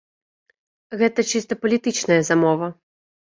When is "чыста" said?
1.33-1.57